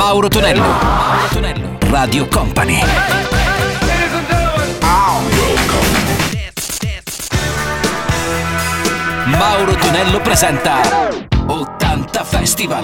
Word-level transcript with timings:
Mauro 0.00 0.30
Tonello. 0.30 0.62
Mauro 0.62 1.28
Tonello. 1.28 1.78
Radio 1.90 2.26
Company. 2.26 2.80
Mauro 9.26 9.74
Tonello 9.74 10.20
presenta 10.22 10.80
80 11.46 12.24
Festival. 12.24 12.82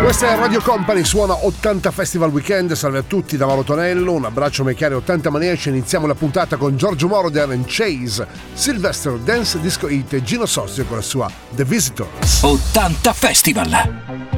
Questa 0.00 0.32
è 0.32 0.36
Radio 0.38 0.62
Company, 0.62 1.04
suona 1.04 1.44
80 1.44 1.90
Festival 1.90 2.30
Weekend. 2.30 2.72
Salve 2.72 3.00
a 3.00 3.04
tutti 3.06 3.36
da 3.36 3.44
Mauro 3.44 3.62
Tonello, 3.62 4.12
un 4.12 4.24
abbraccio 4.24 4.64
chiari 4.64 4.94
80 4.94 5.28
maniaci. 5.28 5.68
Iniziamo 5.68 6.06
la 6.06 6.14
puntata 6.14 6.56
con 6.56 6.78
Giorgio 6.78 7.06
Moroder 7.06 7.50
and 7.50 7.66
Chase, 7.66 8.26
Sylvester 8.54 9.12
Dance 9.18 9.60
Disco 9.60 9.88
Hit 9.88 10.14
e 10.14 10.22
Gino 10.22 10.46
Sozio 10.46 10.86
con 10.86 10.96
la 10.96 11.02
sua 11.02 11.30
The 11.54 11.64
Visitors. 11.64 12.42
80 12.42 13.12
Festival. 13.12 14.35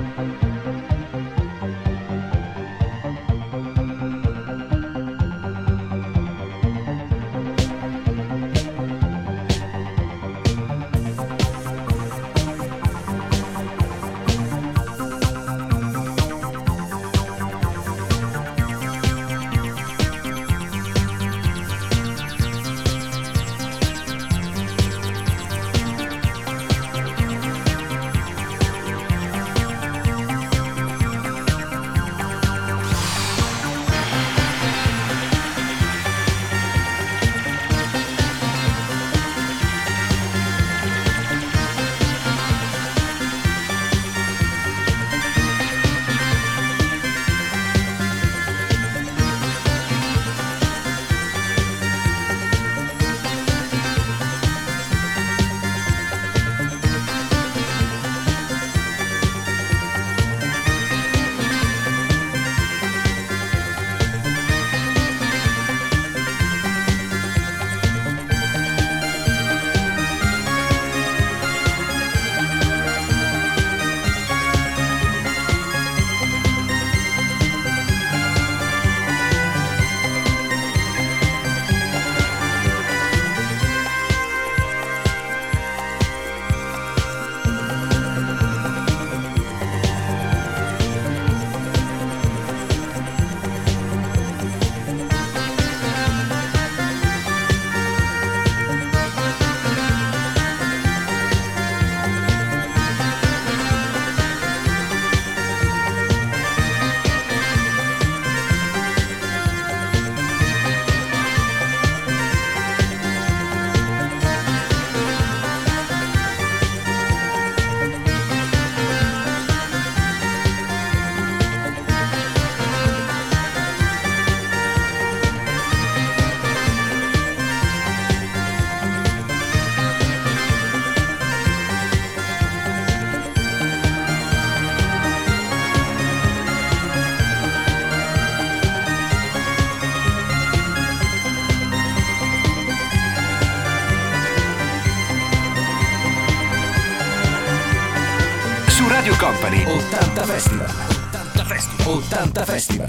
Company 149.19 149.62
80 149.62 149.81
Festival 150.29 150.67
80 150.67 151.43
Festival 151.43 151.99
80 151.99 152.45
Festival 152.45 152.87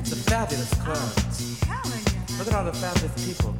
It's 0.00 0.12
a 0.12 0.16
fabulous 0.28 0.74
club. 0.74 0.98
Look 2.38 2.48
at 2.48 2.54
all 2.54 2.64
the 2.64 2.74
fabulous 2.74 3.14
people. 3.24 3.56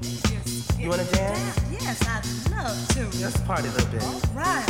You 0.78 0.90
wanna 0.90 1.04
dance? 1.04 1.58
Yes, 1.70 2.06
I'd 2.06 2.26
love 2.50 2.88
to. 2.96 3.02
Let's 3.24 3.40
party 3.40 3.68
a 3.68 3.70
little 3.72 3.90
bit. 3.90 4.02
All 4.02 4.20
right. 4.34 4.66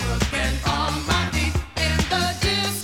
Working 0.00 0.54
on 0.68 0.92
my 1.06 1.30
feet 1.32 1.56
in 1.80 1.96
the 2.12 2.36
disco 2.42 2.83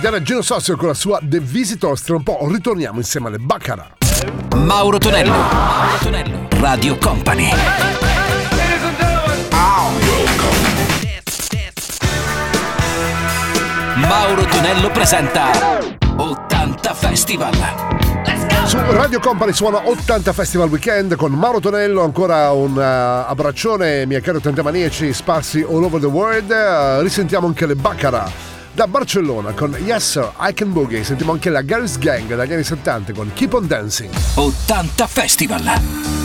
capitana 0.00 0.22
Gino 0.22 0.40
Sossio 0.40 0.76
con 0.76 0.88
la 0.88 0.94
sua 0.94 1.20
The 1.22 1.40
Visitors. 1.40 2.02
Tra 2.02 2.16
un 2.16 2.22
po' 2.22 2.38
ritorniamo 2.50 2.98
insieme 2.98 3.28
alle 3.28 3.36
Baccarat. 3.36 4.54
Mauro 4.56 4.96
Tonello. 4.96 5.30
Mauro 5.30 5.98
Tonello. 6.00 6.48
Radio 6.58 6.96
Company. 6.96 7.50
Mauro 13.96 14.44
Tonello 14.46 14.90
presenta 14.90 15.50
80 16.16 16.94
Festival. 16.94 17.54
Su 18.64 18.78
Radio 18.78 19.20
Company 19.20 19.52
suona 19.52 19.86
80 19.86 20.32
Festival 20.32 20.70
Weekend 20.70 21.16
con 21.16 21.32
Mauro 21.32 21.60
Tonello, 21.60 22.02
ancora 22.02 22.50
un 22.52 22.74
uh, 22.74 23.28
abbraccione, 23.28 24.06
miei 24.06 24.22
cari 24.22 24.38
80 24.38 24.62
maniaci 24.62 25.12
sparsi 25.12 25.60
all 25.60 25.84
over 25.84 26.00
the 26.00 26.06
world. 26.06 26.48
Uh, 26.48 27.02
risentiamo 27.02 27.46
anche 27.46 27.66
le 27.66 27.74
Baccarat. 27.74 28.59
Da 28.80 28.86
Barcellona 28.86 29.52
con 29.52 29.76
Yes 29.84 30.12
Sir, 30.12 30.32
I 30.40 30.54
Can 30.54 30.72
Boogie 30.72 31.04
sentiamo 31.04 31.32
anche 31.32 31.50
la 31.50 31.62
Girls 31.62 31.98
Gang 31.98 32.34
dagli 32.34 32.54
anni 32.54 32.64
70 32.64 33.12
con 33.12 33.30
Keep 33.34 33.52
On 33.52 33.66
Dancing. 33.66 34.10
80 34.36 35.06
Festival! 35.06 36.19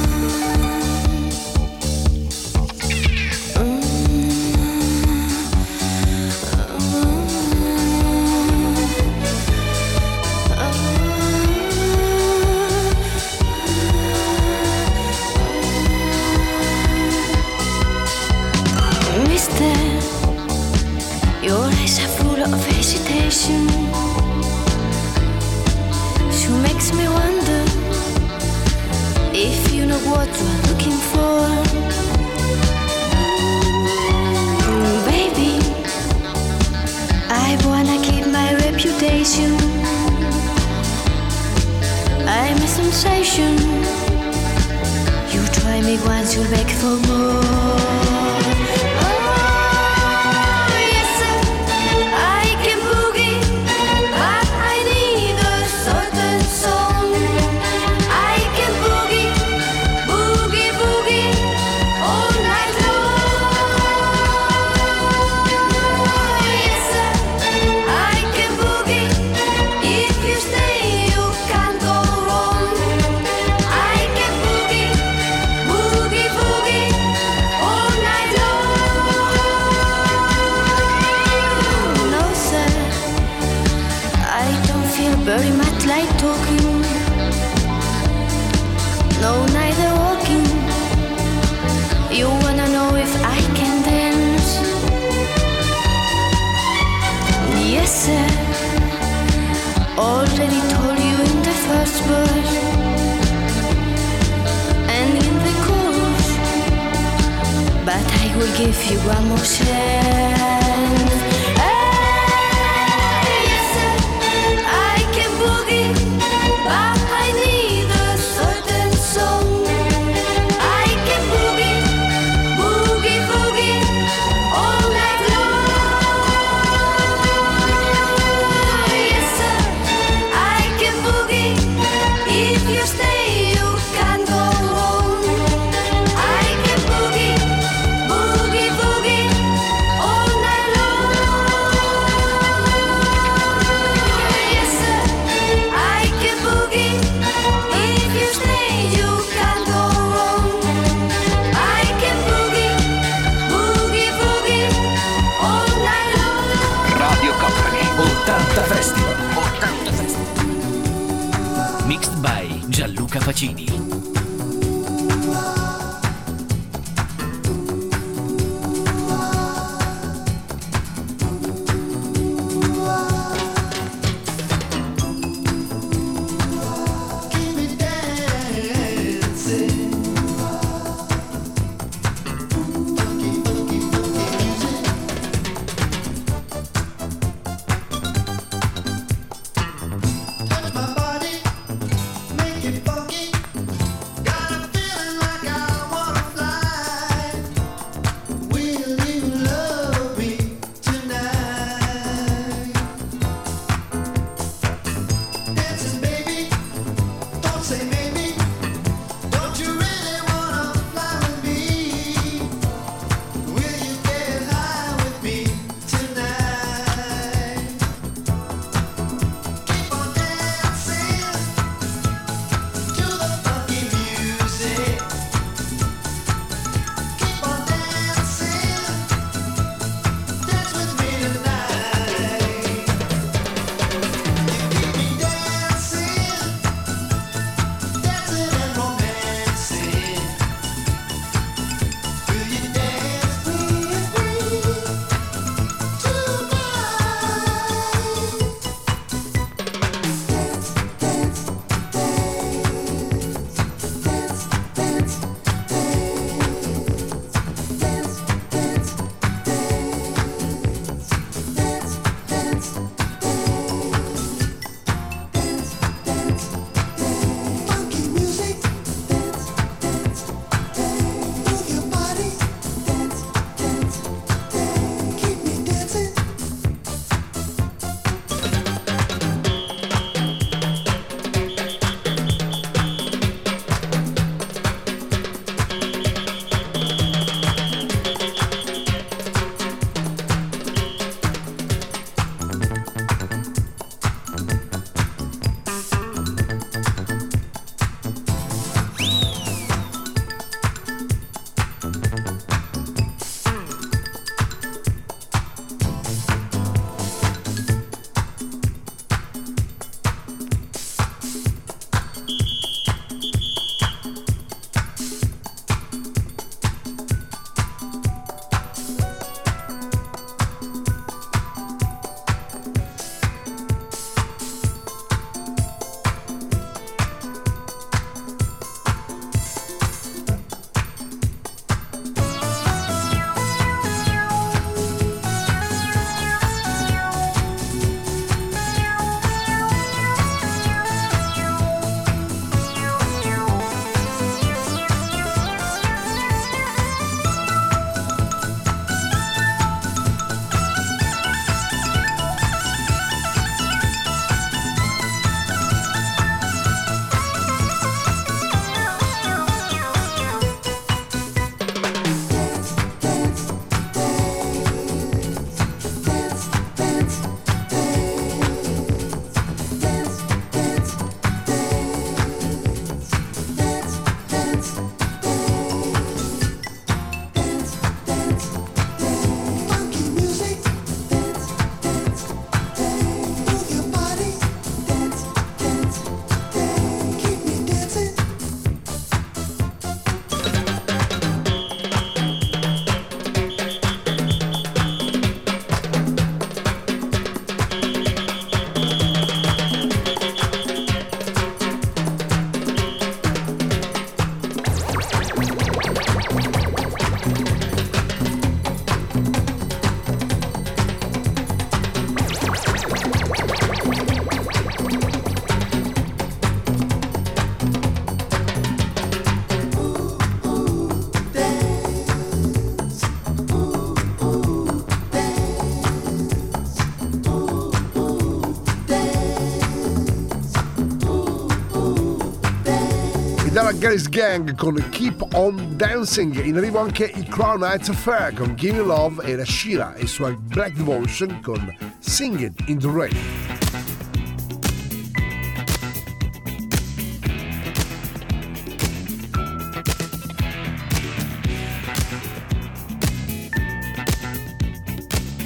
Gang 434.16 434.56
con 434.56 434.82
Keep 434.92 435.34
On 435.34 435.76
Dancing, 435.76 436.42
in 436.46 436.56
arrivo 436.56 436.80
anche 436.80 437.04
i 437.04 437.26
Crown 437.26 437.64
Heights 437.64 437.90
Affair 437.90 438.34
con 438.34 438.56
Gimme 438.56 438.78
Love 438.78 439.26
e 439.26 439.36
la 439.36 439.44
Shira 439.44 439.94
e 439.96 440.08
sua 440.08 440.32
Black 440.32 440.72
Devotion 440.72 441.42
con 441.42 441.76
Sing 442.00 442.40
It 442.40 442.54
In 442.68 442.80
The 442.80 442.90
Rain. 442.90 443.18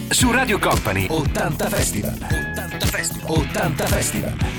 su 0.10 0.30
Radio 0.32 0.60
Company. 0.60 1.08
80 1.10 1.70
Festival. 1.70 2.14
80 2.14 2.86
Festival. 2.86 3.32
80 3.32 3.88
Festival. 3.88 4.59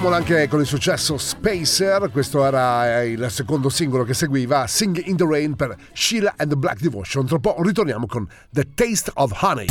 Ricordiamolo 0.00 0.32
anche 0.32 0.48
con 0.48 0.60
il 0.60 0.66
successo 0.66 1.18
Spacer, 1.18 2.10
questo 2.10 2.42
era 2.42 3.02
eh, 3.02 3.10
il 3.10 3.26
secondo 3.28 3.68
singolo 3.68 4.02
che 4.02 4.14
seguiva, 4.14 4.66
Sing 4.66 4.98
in 5.04 5.14
the 5.14 5.26
Rain 5.28 5.54
per 5.56 5.76
Sheila 5.92 6.32
and 6.38 6.48
the 6.48 6.56
Black 6.56 6.80
Devotion. 6.80 7.26
Tra 7.26 7.38
poco 7.38 7.62
ritorniamo 7.62 8.06
con 8.06 8.26
The 8.48 8.68
Taste 8.72 9.10
of 9.16 9.30
Honey. 9.42 9.66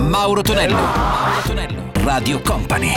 Mauro 0.00 0.42
Tonello, 0.42 0.74
Mauro 0.74 1.40
Tonello. 1.46 1.92
Radio 2.02 2.40
Company. 2.40 2.92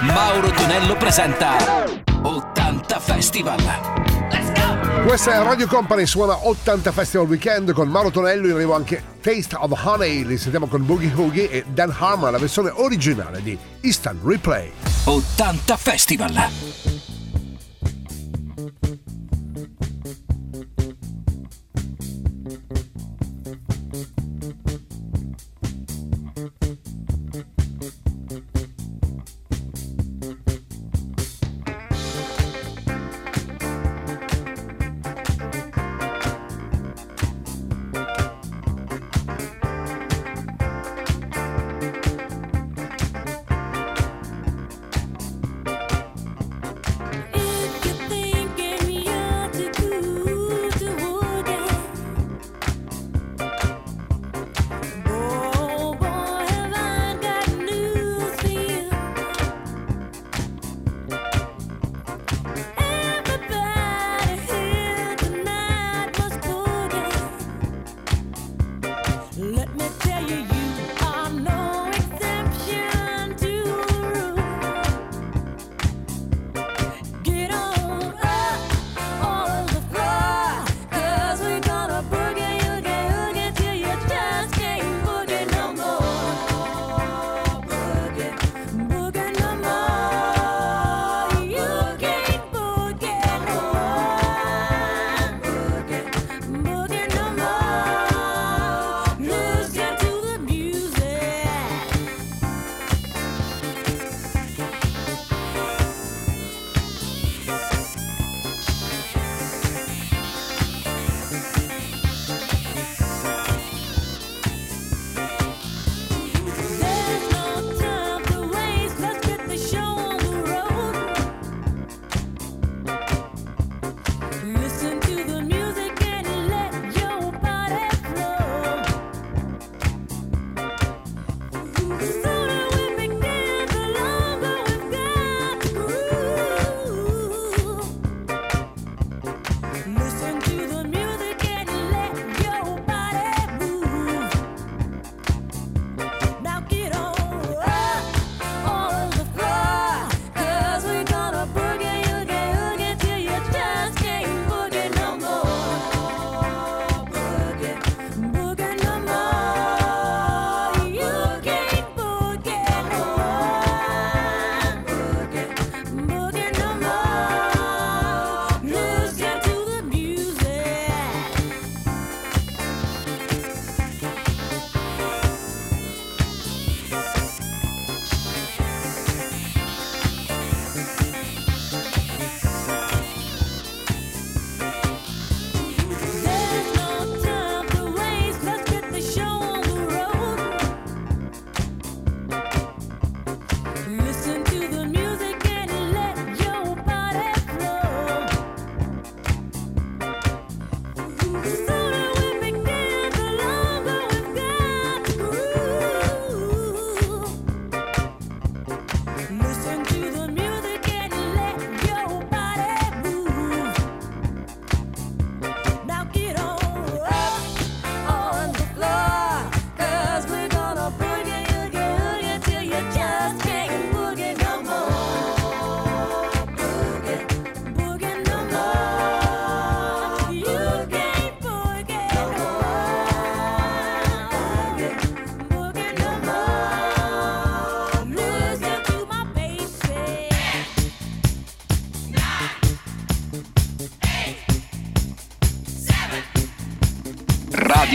Mauro 0.00 0.50
Tonello 0.52 0.96
presenta 0.96 1.84
80 2.22 2.98
Festival. 2.98 3.58
Let's 4.30 4.52
go! 4.54 4.59
Questa 5.06 5.32
è 5.32 5.42
Radio 5.42 5.66
Company, 5.66 6.06
suona 6.06 6.46
80 6.46 6.92
Festival 6.92 7.26
Weekend 7.26 7.72
con 7.72 7.88
Mauro 7.88 8.10
Tonello, 8.10 8.46
in 8.46 8.52
arrivo 8.52 8.74
anche 8.74 9.02
Taste 9.20 9.56
of 9.56 9.72
Honey, 9.84 10.24
li 10.24 10.36
sentiamo 10.36 10.66
con 10.66 10.84
Boogie 10.84 11.12
Hoogie 11.14 11.50
e 11.50 11.64
Dan 11.66 11.94
Harmon, 11.96 12.30
la 12.30 12.38
versione 12.38 12.70
originale 12.70 13.42
di 13.42 13.58
Instant 13.80 14.20
Replay. 14.22 14.70
80 15.04 15.76
Festival! 15.76 16.99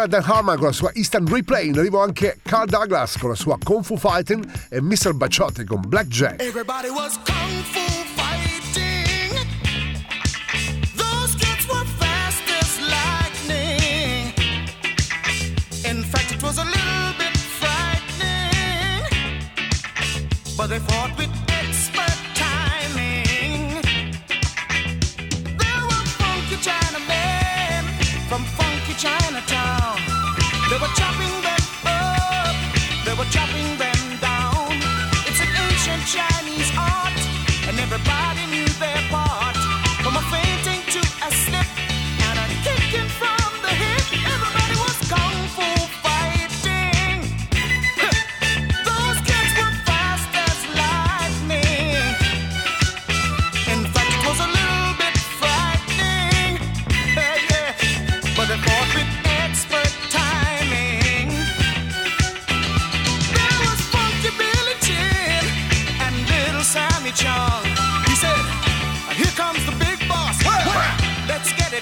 Sarah 0.00 0.08
Dan 0.08 0.22
Harman 0.22 0.56
con 0.56 0.68
la 0.68 0.72
sua 0.72 0.90
Instant 0.94 1.28
Replay, 1.28 1.68
in 1.68 1.78
arrivo 1.78 2.00
anche 2.00 2.38
Carl 2.42 2.66
Douglas 2.66 3.18
con 3.18 3.28
la 3.28 3.34
sua 3.34 3.58
Kung 3.62 3.84
Fu 3.84 3.98
Fighting 3.98 4.50
e 4.70 4.80
Mr. 4.80 5.12
Bacciotti 5.12 5.64
con 5.64 5.82
Blackjack. 5.86 6.40
Everybody 6.40 6.88
was 6.88 7.18
Kung 7.26 7.62
Fu 7.64 7.89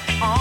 it 0.06 0.22
on. 0.22 0.37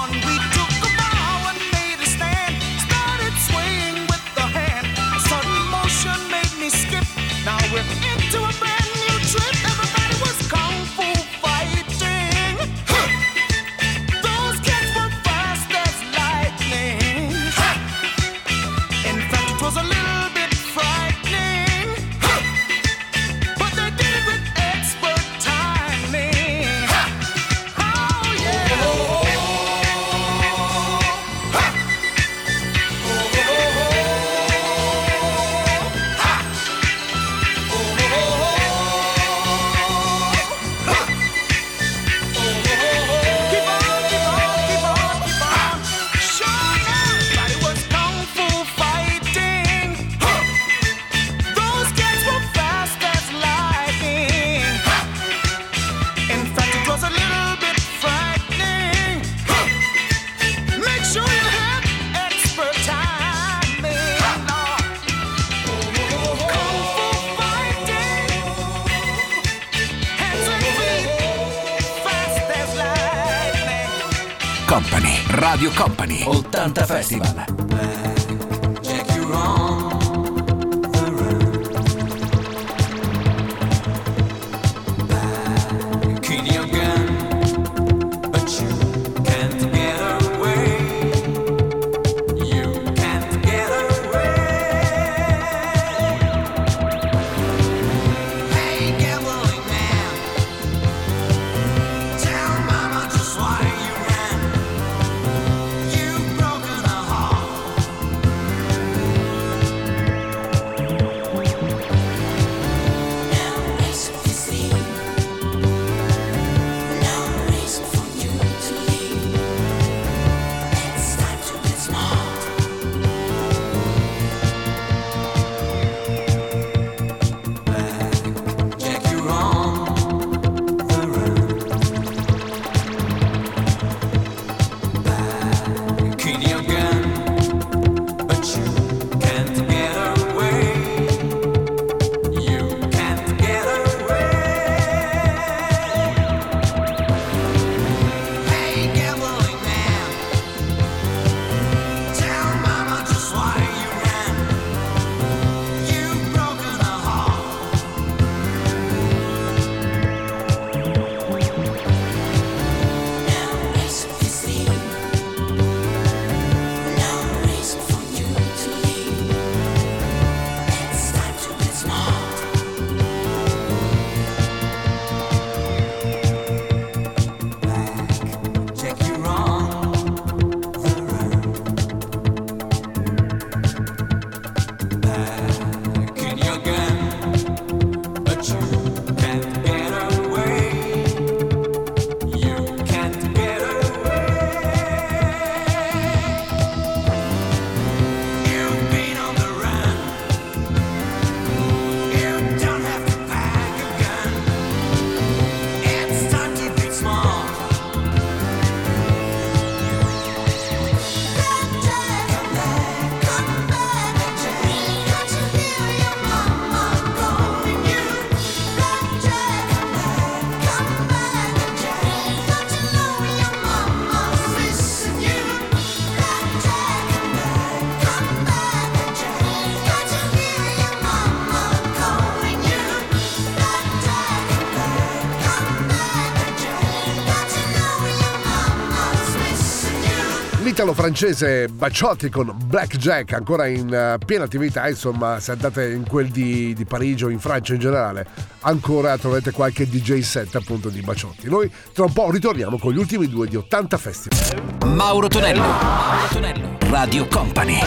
italo-francese 240.77 241.69
Baciotti 241.69 242.29
con 242.29 242.53
Blackjack, 242.55 243.33
ancora 243.33 243.65
in 243.65 243.91
eh, 243.91 244.19
piena 244.23 244.43
attività, 244.43 244.87
insomma 244.87 245.39
se 245.39 245.53
andate 245.53 245.89
in 245.89 246.07
quel 246.07 246.27
di, 246.27 246.75
di 246.75 246.85
Parigi 246.85 247.23
o 247.23 247.29
in 247.29 247.39
Francia 247.39 247.73
in 247.73 247.79
generale, 247.79 248.27
ancora 248.59 249.17
troverete 249.17 249.49
qualche 249.49 249.89
DJ 249.89 250.19
set 250.19 250.53
appunto 250.53 250.89
di 250.89 251.01
Baciotti. 251.01 251.49
Noi 251.49 251.71
tra 251.93 252.03
un 252.03 252.13
po' 252.13 252.29
ritorniamo 252.29 252.77
con 252.77 252.93
gli 252.93 252.99
ultimi 252.99 253.27
due 253.27 253.47
di 253.47 253.55
80 253.55 253.97
Festival. 253.97 254.93
Mauro 254.93 255.27
Tonello, 255.27 255.61
Mauro 255.61 256.27
Tonello, 256.29 256.77
Radio 256.91 257.25
Company. 257.25 257.79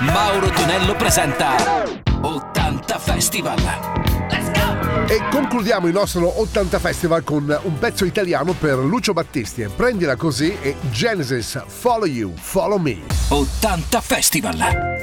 Mauro 0.00 0.50
Tonello 0.50 0.94
presenta 0.96 1.84
80 2.20 2.98
Festival. 2.98 4.01
E 5.12 5.20
concludiamo 5.30 5.88
il 5.88 5.92
nostro 5.92 6.40
80 6.40 6.78
Festival 6.78 7.22
con 7.22 7.54
un 7.64 7.78
pezzo 7.78 8.06
italiano 8.06 8.54
per 8.54 8.78
Lucio 8.78 9.12
Battisti. 9.12 9.68
Prendila 9.76 10.16
così 10.16 10.56
e 10.62 10.74
Genesis 10.90 11.62
Follow 11.66 12.06
You, 12.06 12.32
Follow 12.34 12.78
Me. 12.78 12.98
80 13.28 14.00
Festival. 14.00 15.01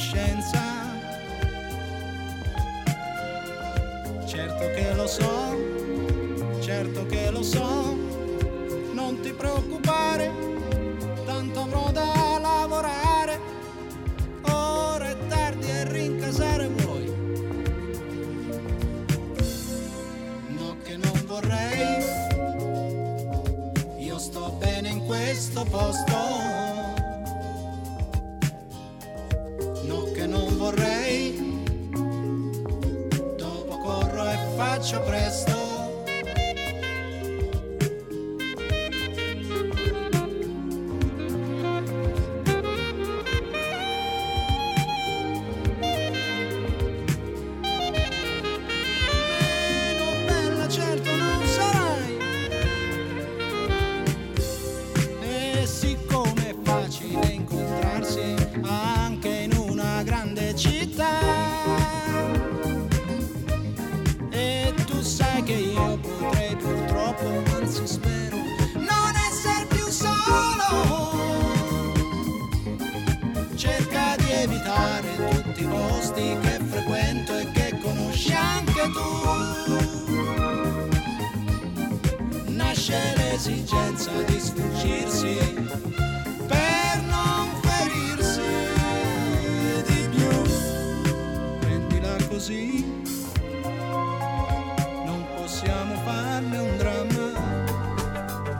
coscienza. 0.00 0.62
Certo 4.24 4.70
che 4.70 4.94
lo 4.94 5.06
so, 5.06 5.56
certo 6.60 7.04
che 7.04 7.30
lo 7.30 7.42
so, 7.42 7.94
non 8.94 9.20
ti 9.20 9.30
preoccupare. 9.34 9.89
faccio 34.90 35.00
presto. 35.02 35.49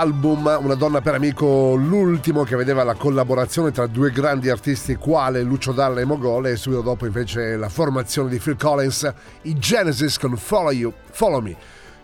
L'album 0.00 0.58
Una 0.62 0.74
donna 0.74 1.02
per 1.02 1.14
amico, 1.14 1.74
l'ultimo 1.74 2.42
che 2.44 2.56
vedeva 2.56 2.84
la 2.84 2.94
collaborazione 2.94 3.70
tra 3.70 3.86
due 3.86 4.10
grandi 4.10 4.48
artisti 4.48 4.94
quale 4.94 5.42
Lucio 5.42 5.72
Dalla 5.72 6.00
e 6.00 6.06
Mogole 6.06 6.52
e 6.52 6.56
subito 6.56 6.80
dopo 6.80 7.04
invece 7.04 7.56
la 7.56 7.68
formazione 7.68 8.30
di 8.30 8.38
Phil 8.38 8.56
Collins, 8.56 9.12
i 9.42 9.58
Genesis 9.58 10.16
con 10.18 10.36
Follow 10.38 10.70
You, 10.70 10.92
Follow 11.10 11.40
Me. 11.40 11.54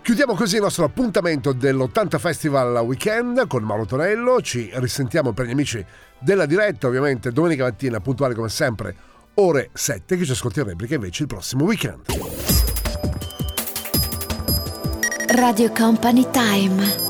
Chiudiamo 0.03 0.34
così 0.34 0.57
il 0.57 0.62
nostro 0.62 0.84
appuntamento 0.84 1.53
dell'80 1.53 2.18
Festival 2.18 2.84
Weekend 2.84 3.47
con 3.47 3.62
Mauro 3.62 3.86
Tonello, 3.86 4.42
ci 4.42 4.70
risentiamo 4.74 5.32
per 5.32 5.47
gli 5.47 5.53
amici 5.53 5.84
della 6.18 6.44
diretta 6.44 6.88
ovviamente 6.88 7.32
domenica 7.32 7.64
mattina 7.64 7.99
puntuale 8.01 8.34
come 8.34 8.51
sempre 8.51 8.94
ore 9.34 9.70
7 9.72 10.16
che 10.16 10.24
ci 10.24 10.32
ascolti 10.32 10.61
in 10.61 10.66
replica 10.66 10.94
invece 10.94 11.22
il 11.22 11.28
prossimo 11.28 11.64
weekend. 11.64 12.05
Radio 15.28 15.72
Company 15.72 16.26
Time. 16.30 17.06